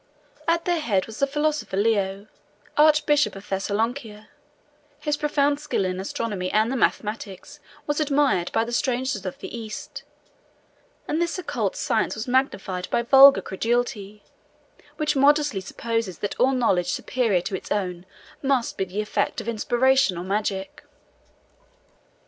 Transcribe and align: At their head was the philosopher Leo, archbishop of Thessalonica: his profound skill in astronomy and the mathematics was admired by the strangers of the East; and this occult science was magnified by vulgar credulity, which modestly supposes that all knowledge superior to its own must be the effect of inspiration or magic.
At 0.47 0.65
their 0.65 0.79
head 0.79 1.05
was 1.05 1.19
the 1.19 1.27
philosopher 1.27 1.77
Leo, 1.77 2.25
archbishop 2.75 3.35
of 3.35 3.47
Thessalonica: 3.47 4.29
his 4.99 5.15
profound 5.15 5.59
skill 5.59 5.85
in 5.85 5.99
astronomy 5.99 6.49
and 6.51 6.71
the 6.71 6.75
mathematics 6.75 7.59
was 7.85 7.99
admired 7.99 8.51
by 8.51 8.63
the 8.63 8.71
strangers 8.71 9.23
of 9.27 9.37
the 9.37 9.55
East; 9.55 10.01
and 11.07 11.21
this 11.21 11.37
occult 11.37 11.75
science 11.75 12.15
was 12.15 12.27
magnified 12.27 12.89
by 12.89 13.03
vulgar 13.03 13.43
credulity, 13.43 14.23
which 14.97 15.15
modestly 15.15 15.61
supposes 15.61 16.17
that 16.17 16.33
all 16.39 16.53
knowledge 16.53 16.91
superior 16.91 17.41
to 17.41 17.55
its 17.55 17.71
own 17.71 18.07
must 18.41 18.77
be 18.77 18.85
the 18.85 19.01
effect 19.01 19.39
of 19.39 19.47
inspiration 19.47 20.17
or 20.17 20.23
magic. 20.23 20.83